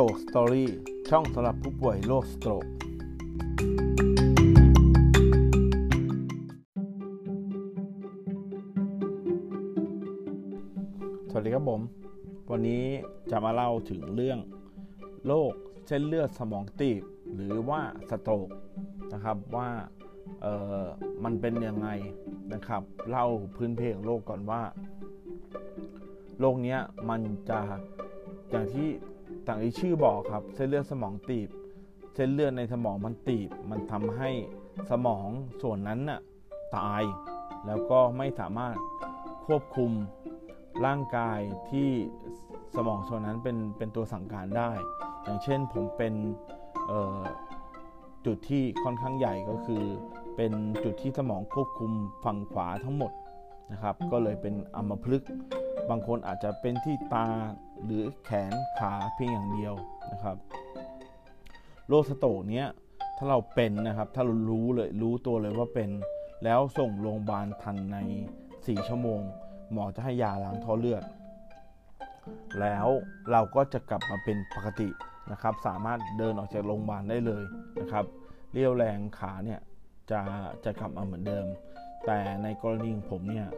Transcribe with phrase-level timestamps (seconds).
[0.00, 0.70] โตกสตอรี่
[1.08, 2.66] ช่องสำหรับผู้ป่วยโรคสโตรก
[11.30, 11.80] สวัสดีครับผม
[12.50, 12.84] วันนี้
[13.30, 14.38] จะมาเล่าถึงเรื่อง
[15.26, 15.52] โรค
[15.86, 17.02] เส้นเลือดสมองตีบ
[17.34, 17.80] หรือว่า
[18.10, 18.48] สโตรก
[19.12, 19.70] นะครับว่า
[20.42, 20.46] เอ
[20.82, 20.84] อ
[21.24, 21.88] มันเป็นยังไง
[22.52, 23.26] นะครับ เล่า
[23.56, 24.62] พื้นเพของโรคก่อนว่า
[26.40, 26.76] โรคนี้
[27.08, 27.60] มันจะ
[28.50, 28.90] อย่างที่
[29.48, 31.48] ต่างที่ชื่อบอกครับ เส้นเลือดสมองตีบ
[32.14, 34.30] เส้นเลือดในสมองมันตีบ มันทำให้
[34.90, 35.28] สมอง
[35.62, 36.20] ส่วนนั้นน่ะ
[36.76, 37.02] ตาย
[37.66, 38.76] แล้วก็ไม่สามารถ
[39.46, 39.90] ควบคุม
[40.86, 41.40] ร่างกาย
[41.70, 41.90] ที่
[42.76, 44.70] สมองส่วนนั้นเป็นเป็นตัวสั่งการได้
[45.22, 46.14] อย่างเช่นผมเป็น
[48.26, 49.82] จุดที่ค่อนข้างใหญ่ก็คือ
[50.36, 50.52] เป็น
[50.84, 51.92] จุดที่สมองควบคุม
[52.24, 53.12] ฝั่งขวาทั้งหมด
[53.72, 55.30] นะครับ ก็เลยเป็นอัมพฤกษ์
[55.90, 57.28] บางคนอาจจะเป็นที่ตา
[57.84, 59.74] หรือแขนขาเพียงอย่างเดียว
[60.12, 60.36] นะครับ
[61.88, 62.66] โรคสโตกเนี้ย
[63.16, 65.90] ถ้าเราเป็นนะครับ ถ้าเรารู้เลยรู้ตัวเลยว่าเป็น
[66.44, 67.98] แล้วส่งโรงพยาบาลทันใน
[68.44, 69.20] 4 ชั่วโมง
[69.72, 71.02] หมอจะให้ยาล้างท่อเลือด
[72.60, 72.86] แล้ว
[73.30, 74.88] เราก็จะกลับมาเป็นปกติ
[75.32, 77.42] นะครับ สามารถเดินออกจากโรงพยาบาลได้เลย
[77.80, 78.04] นะครับ
[78.52, 79.60] เรี่ยวแรงขาเนี่ย
[80.10, 80.20] จะ
[80.64, 81.46] จะกลับมาเหมือนเดิม
[82.06, 83.48] แต่ในกรณีของผมเนี่ย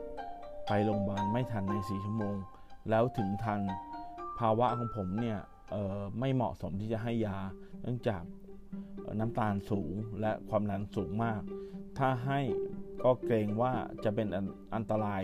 [0.67, 2.37] ไปโรงพยาบาลไม่ทันใน 4 ชั่วโมง
[2.91, 3.61] แล้วถึงทัน
[4.39, 5.39] ภาวะของผมเนี่ย
[6.21, 7.39] ไม่เหมาะสมที่จะให้ยา
[7.83, 8.23] เนื่องจาก
[9.21, 11.43] น้ำตาลสูงและความดันสูงมาก
[11.99, 12.41] ถ้าให้
[13.05, 13.73] ก็เกรงว่า
[14.05, 14.29] จะเป็น
[14.75, 15.23] อันตราย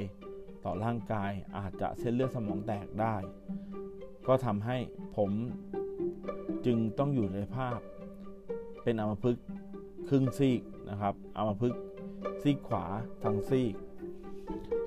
[0.65, 3.17] ต่อร่างกายอาจจะเส้นเลือดสมองแตกได้
[4.27, 4.77] ก็ทำให้
[5.17, 5.31] ผม
[6.67, 7.78] จึงต้องอยู่ในภาพ
[8.83, 9.45] เป็นอัมพฤกษ์
[10.09, 11.83] ครึ่งซีกนะครับอัมพฤกษ์
[12.43, 12.84] ซีกขวา
[13.25, 13.75] ทั้งซีก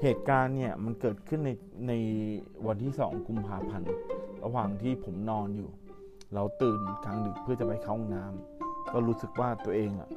[0.01, 1.49] เหตุการณ์เนี่ยมันเกิดขึ้นใน
[1.87, 1.93] ใน
[2.67, 3.89] วันที่สองกุมภาพันธ์
[4.43, 5.69] ระหว่างที่ผมนอนอยู่
[6.33, 10.09] เราตื่นกลางดึกเพื่อจะไปเข้าห้องน้ำก็รู้สึกว่าตัวเองอะ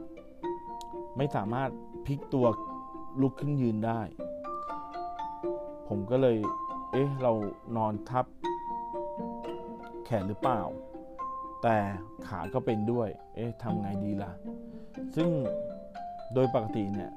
[1.16, 1.70] ไม่สามารถ
[2.06, 2.46] พลิกตัว
[3.20, 4.00] ลุกขึ้นยืนได้
[5.88, 6.36] ผมก็เลย
[6.92, 7.32] เอ๊ะ เรา
[7.76, 8.26] นอนทับ
[10.04, 10.60] แขนหรือเปล่า
[11.62, 11.76] แต่
[12.26, 14.32] ขาก็เป็นด้วย เอ๊ะทำไงดีล่ะ
[15.16, 15.28] ซึ่ง
[16.34, 17.10] โดยปกติเนี่ย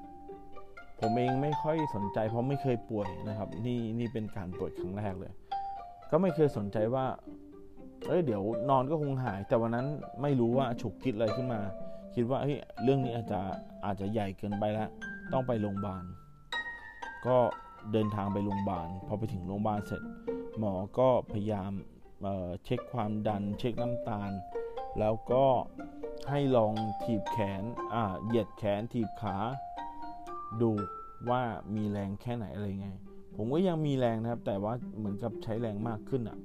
[0.99, 5.33] ผมเองไม่ค่อยสนใจ เพราะไม่เคยป่วยนะครับ นี่นี่เป็นการป่วยครั้งแรกเลย
[6.11, 7.05] ก็ไม่เคยสนใจว่า
[8.07, 9.87] เอ้ยเดี๋ยวนอนก็คงหาย แต่วันนั้น
[10.21, 11.61] ไม่รู้ว่าฉุกคิดอะไรขึ้นมา
[12.15, 13.41] คิดว่าเฮ้ยเรื่องนี้อาจจะ
[13.85, 14.89] อาจจะใหญ่เกินไปแล้ว
[15.33, 16.03] ต้องไปโรงพยาบาล
[17.27, 17.37] ก็
[17.91, 20.01] เดินทางไปโรงพยาบาล พอไปถึงโรงพยาบาลเสร็จ
[20.59, 21.71] หมอก็พยายาม
[22.21, 24.31] เเช็คความดัน เช็คน้ำตาล
[24.99, 25.45] แล้วก็
[26.29, 26.73] ให้ลอง
[27.03, 27.63] ถีบแขน
[27.93, 29.37] อ่าเหยียดแขนถีบขา
[30.61, 30.71] ดู
[31.29, 31.41] ว่า
[31.75, 32.89] มีแรงแค่ไหนอะไรไง
[33.35, 36.37] ผมก็ยังมีแรงนะครับ แต่ว่าเหมือนกับใช้แรงมากขึ้นอะ่ะ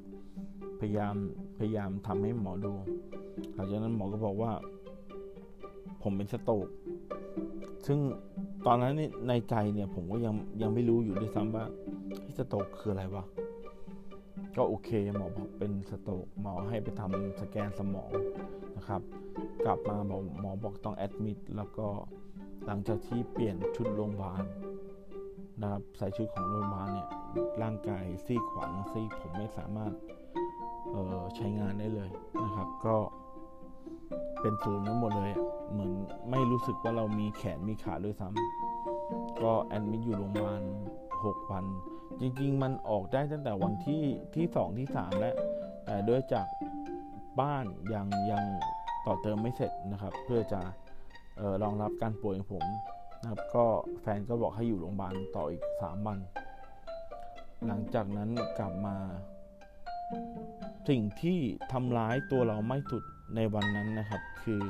[0.80, 1.14] พยายาม
[1.58, 2.72] พยายามทำให้หมอดู
[3.54, 4.52] หลังจากนั้นหมอก็บอกว่า
[6.02, 6.68] ผมเป็นสโตก
[7.86, 7.98] ซึ่ง
[8.66, 8.94] ตอนนั้น
[9.28, 11.64] ในใจเนี่ย ผมก็ยังยังไม่รู้อยู่ด้วยซ้ำว่า
[12.36, 13.24] สโตกคืออะไรวะ
[14.56, 18.10] ก็โอเคหมอบอกเป็นสโตกหมอให้ไปทำสแกนสมอง
[18.76, 19.02] นะครับ
[19.66, 21.86] กลับมาบอกหมอบอกต้องแอดมิดแล้วก็
[22.66, 24.44] หลังจากที่เปลี่ยนชุดโรงพยาบาล
[25.60, 27.08] นะครับใส่ชุดของโรงพยาบาลเนี่ย
[27.62, 29.92] ร่างกายซีขวาซีผมไม่สามารถ
[31.36, 32.10] ใช้งานได้เลย
[32.42, 32.96] นะครับ ก็
[34.40, 35.32] เป็นศูนย์ทั้งหมดเลย
[35.70, 35.92] เหมือน
[36.30, 40.62] ไม่รู้สึกว่าเรามีแขนมีขาด้วยซ้ำก็แอดมิดอยู่โรงพยาบาล
[41.08, 41.64] 6วัน
[42.20, 44.02] จริง ๆ มันออกได้ตั้งแต่วันที่
[44.34, 45.34] ที่2ที่3แล้ว
[45.86, 46.46] แต่ด้วยจาก
[47.40, 48.44] บ้านยังยัง
[49.06, 50.60] ต่อเติมไม่เสร็จนะครับ เพื่อจะ
[51.62, 52.64] รองรับการป่วยของผม
[53.20, 53.64] นะครับก็
[54.00, 56.18] แฟนก็บอกให้อยู่โรงพยาบาลต่ออีก 3 วัน
[57.66, 58.96] หลังจากนั้นกลับมา
[60.88, 61.38] สิ่งที่
[61.72, 63.04] ทำร้ายตัวเราไม่สุด
[63.36, 64.62] ในวันนั้นนะครับ คือ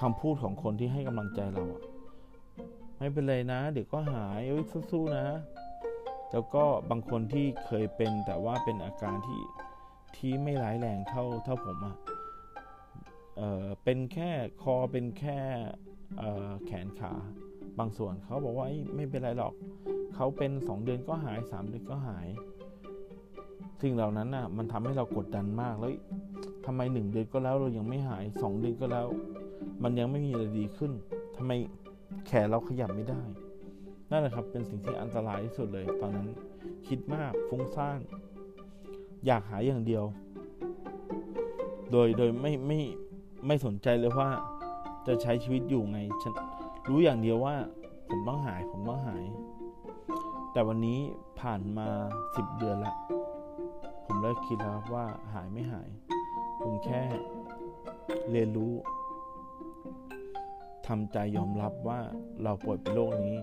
[0.00, 1.82] คำพูดของคนที่ให้กำลังใจเราอะ
[2.98, 5.26] ไม่เป็นไรนะ เดี๋ยวก็หายเอ้ยสู้ๆนะ
[6.32, 9.42] แล้วก็บางคนที่เคยเป็นแต่ว่าเป็นอาการที่
[10.16, 11.96] ที่ไม่ร้ายแรงเท่าเท่าผมอะ
[13.40, 14.30] เออเป็นแค่
[14.62, 15.38] คอเป็นแค่
[16.66, 17.12] แขนขา
[17.78, 18.66] บางส่วนเขาบอกว่า
[18.96, 19.54] ไม่เป็นไรหรอก
[20.14, 22.28] เขาเป็นสองเดือนก็หายสามเดือนก็หาย
[23.82, 25.92] สิ่งเหล่านั้นน่ะมันทำให้เรากดดันมากแล้ว
[26.66, 29.06] ทำไมหนึ่งเดือนก็แล้วเรายังไม่หายสองเดือนก็แล้ว
[29.82, 30.92] มันยังไม่มีอะไรดีขึ้น
[31.36, 31.52] ทำไม
[32.26, 33.22] แขนเราขยับไม่ได้
[34.10, 36.28] นั่นแหละครับเป็นสิ่งที่อันตรายที่สุดเลย ตอนนั้น
[36.88, 37.98] คิดมากฟุ้งซ่าน
[39.26, 40.04] อยากหายอย่างเดียว
[41.92, 42.80] โดยโดยไม่ไม่
[43.46, 44.30] ไม่สนใจเลยว่า
[45.06, 46.32] จะใช้ชีวิตอยู่ไงฉัน
[46.88, 47.54] รู้อย่างเดียวว่า
[48.08, 49.24] ผมต้องหาย ผมต้องหาย
[50.52, 51.00] แต่วันนี้
[51.40, 51.88] ผ่านมา
[52.36, 52.94] สิบเดือนละ
[54.04, 55.04] ผมเลิกคิดแล้วว่า
[55.34, 55.88] หายไม่หาย
[56.62, 57.02] ผมแค่
[58.30, 58.72] เรียนรู้
[60.86, 62.00] ทำใจยอมรับว่า
[62.42, 63.38] เราป่วยเป็นโรคนี้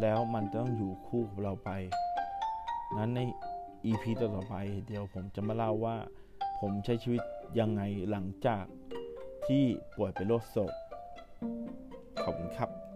[0.00, 1.70] แล้วมันต้องอยู่คู่กับเราไป
[2.96, 3.20] นั้นใน
[3.86, 4.54] EP ต่อๆไป
[4.86, 5.96] เดี๋ยวผมจะมาเล่าว่า
[6.60, 7.22] ผมใช้ชีวิต
[7.58, 8.64] ยังไงหลังจาก
[9.46, 9.64] ที่
[9.96, 10.72] ป่วยเป็นโรคโศก
[12.22, 12.95] ขอบคุณครับ